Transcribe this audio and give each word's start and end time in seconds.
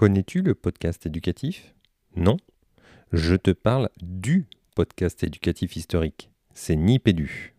Connais-tu 0.00 0.40
le 0.40 0.54
podcast 0.54 1.04
éducatif? 1.04 1.74
Non 2.16 2.38
Je 3.12 3.34
te 3.34 3.50
parle 3.50 3.90
du 4.00 4.46
podcast 4.74 5.22
éducatif 5.24 5.76
historique. 5.76 6.30
C'est 6.54 6.74
Nipédu. 6.74 7.54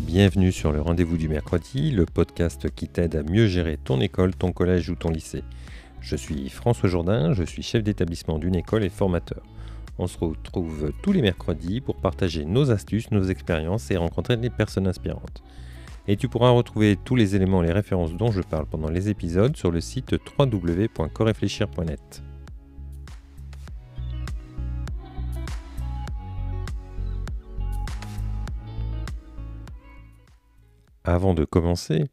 Bienvenue 0.00 0.52
sur 0.52 0.70
le 0.70 0.80
rendez-vous 0.80 1.18
du 1.18 1.28
mercredi, 1.28 1.90
le 1.90 2.06
podcast 2.06 2.70
qui 2.70 2.88
t'aide 2.88 3.16
à 3.16 3.24
mieux 3.24 3.48
gérer 3.48 3.76
ton 3.76 4.00
école, 4.00 4.34
ton 4.34 4.52
collège 4.52 4.88
ou 4.88 4.94
ton 4.94 5.10
lycée. 5.10 5.42
Je 6.00 6.14
suis 6.14 6.48
François 6.48 6.88
Jourdain, 6.88 7.32
je 7.32 7.42
suis 7.42 7.62
chef 7.62 7.82
d'établissement 7.82 8.38
d'une 8.38 8.54
école 8.54 8.84
et 8.84 8.90
formateur. 8.90 9.42
On 9.98 10.06
se 10.06 10.16
retrouve 10.16 10.92
tous 11.02 11.12
les 11.12 11.20
mercredis 11.20 11.80
pour 11.80 11.96
partager 11.96 12.44
nos 12.44 12.70
astuces, 12.70 13.10
nos 13.10 13.24
expériences 13.24 13.90
et 13.90 13.96
rencontrer 13.96 14.36
des 14.36 14.50
personnes 14.50 14.86
inspirantes. 14.86 15.42
Et 16.06 16.16
tu 16.16 16.28
pourras 16.28 16.50
retrouver 16.50 16.96
tous 16.96 17.16
les 17.16 17.34
éléments 17.34 17.64
et 17.64 17.66
les 17.66 17.72
références 17.72 18.14
dont 18.14 18.30
je 18.30 18.40
parle 18.40 18.66
pendant 18.66 18.90
les 18.90 19.08
épisodes 19.10 19.56
sur 19.56 19.72
le 19.72 19.80
site 19.80 20.14
www.corefléchir.net. 20.38 22.22
Avant 31.08 31.32
de 31.32 31.46
commencer, 31.46 32.04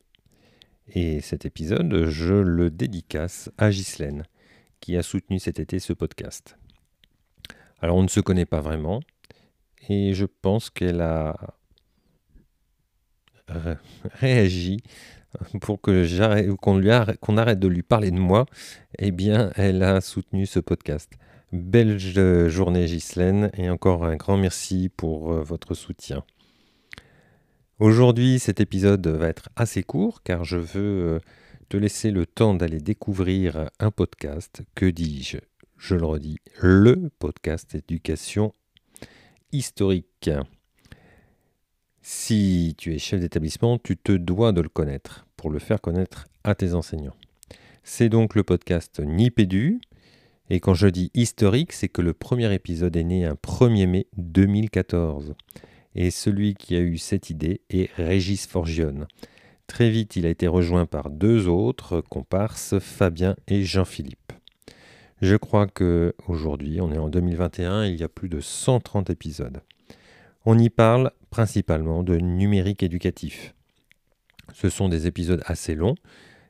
et 0.87 1.19
cet 1.19 1.43
épisode, 1.43 2.05
je 2.05 2.33
le 2.33 2.69
dédicace 2.69 3.51
à 3.57 3.69
Ghislaine, 3.69 4.23
qui 4.79 4.95
a 4.95 5.03
soutenu 5.03 5.37
cet 5.37 5.59
été 5.59 5.79
ce 5.79 5.91
podcast. 5.91 6.57
Alors 7.81 7.97
on 7.97 8.03
ne 8.03 8.07
se 8.07 8.21
connaît 8.21 8.45
pas 8.45 8.61
vraiment, 8.61 9.01
et 9.89 10.13
je 10.13 10.23
pense 10.23 10.69
qu'elle 10.69 11.01
a 11.01 11.35
réagi 14.13 14.79
pour 15.59 15.81
que 15.81 16.55
qu'on 16.55 16.77
lui 16.77 16.89
qu'on 17.19 17.35
arrête 17.35 17.59
de 17.59 17.67
lui 17.67 17.83
parler 17.83 18.11
de 18.11 18.19
moi, 18.19 18.45
eh 18.97 19.11
bien, 19.11 19.51
elle 19.55 19.83
a 19.83 19.99
soutenu 19.99 20.45
ce 20.45 20.61
podcast. 20.61 21.11
Belle 21.51 21.99
journée 21.99 22.85
Ghislaine 22.85 23.51
et 23.57 23.69
encore 23.69 24.05
un 24.05 24.15
grand 24.15 24.37
merci 24.37 24.87
pour 24.87 25.33
euh, 25.33 25.41
votre 25.43 25.73
soutien. 25.73 26.23
Aujourd'hui, 27.79 28.39
cet 28.39 28.61
épisode 28.61 29.05
va 29.05 29.27
être 29.27 29.49
assez 29.57 29.83
court 29.83 30.23
car 30.23 30.45
je 30.45 30.55
veux 30.55 31.15
euh, 31.15 31.19
te 31.67 31.75
laisser 31.75 32.09
le 32.09 32.25
temps 32.25 32.53
d'aller 32.53 32.79
découvrir 32.79 33.69
un 33.79 33.91
podcast. 33.91 34.63
Que 34.75 34.85
dis-je? 34.85 35.39
Je 35.77 35.95
le 35.95 36.05
redis, 36.05 36.37
le 36.61 37.09
podcast 37.19 37.75
éducation 37.75 38.53
historique. 39.51 40.29
Si 42.01 42.75
tu 42.77 42.95
es 42.95 42.97
chef 42.97 43.19
d'établissement, 43.19 43.77
tu 43.77 43.97
te 43.97 44.13
dois 44.13 44.53
de 44.53 44.61
le 44.61 44.69
connaître 44.69 45.27
pour 45.35 45.49
le 45.49 45.59
faire 45.59 45.81
connaître 45.81 46.27
à 46.45 46.55
tes 46.55 46.75
enseignants. 46.75 47.17
C'est 47.83 48.07
donc 48.07 48.35
le 48.35 48.43
podcast 48.43 49.01
Nipédu. 49.01 49.81
Et 50.49 50.61
quand 50.61 50.75
je 50.75 50.87
dis 50.87 51.11
historique, 51.13 51.73
c'est 51.73 51.89
que 51.89 52.01
le 52.01 52.13
premier 52.13 52.53
épisode 52.53 52.95
est 52.95 53.03
né 53.03 53.25
un 53.25 53.33
1er 53.33 53.85
mai 53.85 54.07
2014 54.15 55.35
et 55.95 56.11
celui 56.11 56.53
qui 56.53 56.75
a 56.75 56.79
eu 56.79 56.97
cette 56.97 57.29
idée 57.29 57.61
est 57.69 57.91
Régis 57.95 58.45
Forgione. 58.45 59.07
Très 59.67 59.89
vite, 59.89 60.15
il 60.15 60.25
a 60.25 60.29
été 60.29 60.47
rejoint 60.47 60.85
par 60.85 61.09
deux 61.09 61.47
autres 61.47 62.01
comparses, 62.01 62.77
Fabien 62.79 63.35
et 63.47 63.63
Jean-Philippe. 63.63 64.33
Je 65.21 65.35
crois 65.35 65.65
que 65.65 66.13
aujourd'hui, 66.27 66.81
on 66.81 66.91
est 66.91 66.97
en 66.97 67.09
2021, 67.09 67.85
il 67.85 67.95
y 67.95 68.03
a 68.03 68.09
plus 68.09 68.29
de 68.29 68.41
130 68.41 69.09
épisodes. 69.09 69.61
On 70.45 70.59
y 70.59 70.69
parle 70.69 71.11
principalement 71.31 72.03
de 72.03 72.17
numérique 72.17 72.83
éducatif. 72.83 73.55
Ce 74.53 74.69
sont 74.69 74.89
des 74.89 75.07
épisodes 75.07 75.41
assez 75.45 75.73
longs, 75.73 75.95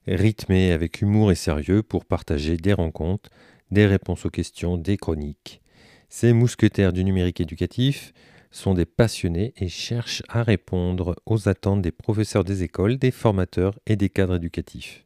rythmés 0.07 0.72
avec 0.72 1.01
humour 1.01 1.31
et 1.31 1.35
sérieux 1.35 1.84
pour 1.84 2.05
partager 2.05 2.57
des 2.57 2.73
rencontres, 2.73 3.29
des 3.72 3.85
réponses 3.85 4.25
aux 4.25 4.29
questions, 4.29 4.78
des 4.78 4.97
chroniques. 4.97 5.61
Ces 6.09 6.34
mousquetaires 6.34 6.94
du 6.94 7.03
numérique 7.03 7.41
éducatif 7.41 8.13
sont 8.55 8.73
des 8.73 8.85
passionnés 8.85 9.53
et 9.57 9.67
cherchent 9.67 10.23
à 10.29 10.41
répondre 10.41 11.16
aux 11.25 11.49
attentes 11.49 11.81
des 11.81 11.91
professeurs 11.91 12.45
des 12.45 12.63
écoles, 12.63 12.97
des 12.97 13.11
formateurs 13.11 13.77
et 13.85 13.97
des 13.97 14.09
cadres 14.09 14.35
éducatifs. 14.35 15.05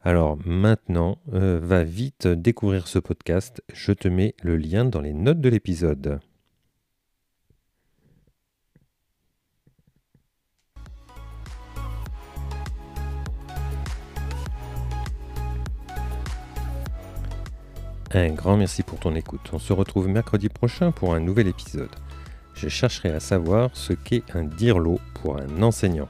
Alors 0.00 0.36
maintenant, 0.44 1.18
euh, 1.32 1.60
va 1.62 1.84
vite 1.84 2.26
découvrir 2.26 2.88
ce 2.88 2.98
podcast. 2.98 3.62
Je 3.72 3.92
te 3.92 4.08
mets 4.08 4.34
le 4.42 4.56
lien 4.56 4.84
dans 4.84 5.00
les 5.00 5.12
notes 5.12 5.40
de 5.40 5.48
l'épisode. 5.48 6.20
Un 18.12 18.30
grand 18.30 18.56
merci 18.56 18.82
pour 18.82 18.98
ton 18.98 19.14
écoute. 19.14 19.50
On 19.52 19.58
se 19.58 19.72
retrouve 19.72 20.08
mercredi 20.08 20.48
prochain 20.48 20.90
pour 20.90 21.14
un 21.14 21.20
nouvel 21.20 21.48
épisode 21.48 21.90
je 22.56 22.68
chercherai 22.68 23.10
à 23.10 23.20
savoir 23.20 23.70
ce 23.74 23.92
qu'est 23.92 24.24
un 24.34 24.44
dirlo 24.44 24.98
pour 25.14 25.38
un 25.38 25.62
enseignant. 25.62 26.08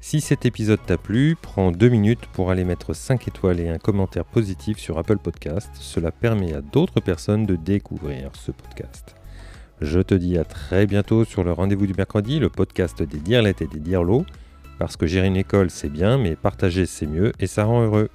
Si 0.00 0.20
cet 0.20 0.44
épisode 0.44 0.84
t'a 0.84 0.98
plu, 0.98 1.36
prends 1.40 1.70
deux 1.70 1.88
minutes 1.88 2.26
pour 2.32 2.50
aller 2.50 2.64
mettre 2.64 2.92
5 2.92 3.28
étoiles 3.28 3.60
et 3.60 3.68
un 3.68 3.78
commentaire 3.78 4.24
positif 4.24 4.78
sur 4.78 4.98
Apple 4.98 5.18
Podcast. 5.18 5.70
Cela 5.74 6.12
permet 6.12 6.54
à 6.54 6.60
d'autres 6.60 7.00
personnes 7.00 7.46
de 7.46 7.56
découvrir 7.56 8.30
ce 8.34 8.52
podcast. 8.52 9.14
Je 9.80 10.00
te 10.00 10.14
dis 10.14 10.36
à 10.36 10.44
très 10.44 10.86
bientôt 10.86 11.24
sur 11.24 11.42
le 11.42 11.52
rendez-vous 11.52 11.86
du 11.86 11.94
mercredi, 11.94 12.38
le 12.38 12.50
podcast 12.50 13.02
des 13.02 13.18
dirlettes 13.18 13.62
et 13.62 13.66
des 13.66 13.80
dirlots, 13.80 14.26
parce 14.78 14.96
que 14.96 15.06
gérer 15.06 15.26
une 15.26 15.36
école 15.36 15.70
c'est 15.70 15.88
bien, 15.88 16.18
mais 16.18 16.36
partager 16.36 16.86
c'est 16.86 17.06
mieux 17.06 17.32
et 17.40 17.46
ça 17.46 17.64
rend 17.64 17.82
heureux. 17.82 18.10